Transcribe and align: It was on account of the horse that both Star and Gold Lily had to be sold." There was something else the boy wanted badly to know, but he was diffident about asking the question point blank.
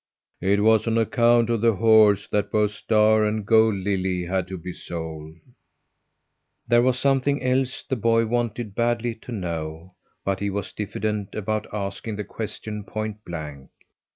It 0.41 0.63
was 0.63 0.87
on 0.87 0.97
account 0.97 1.51
of 1.51 1.61
the 1.61 1.75
horse 1.75 2.27
that 2.29 2.51
both 2.51 2.71
Star 2.71 3.23
and 3.23 3.45
Gold 3.45 3.75
Lily 3.75 4.25
had 4.25 4.47
to 4.47 4.57
be 4.57 4.73
sold." 4.73 5.35
There 6.67 6.81
was 6.81 6.97
something 6.97 7.43
else 7.43 7.83
the 7.87 7.95
boy 7.95 8.25
wanted 8.25 8.73
badly 8.73 9.13
to 9.21 9.31
know, 9.31 9.93
but 10.25 10.39
he 10.39 10.49
was 10.49 10.73
diffident 10.73 11.35
about 11.35 11.71
asking 11.71 12.15
the 12.15 12.23
question 12.23 12.83
point 12.83 13.23
blank. 13.23 13.69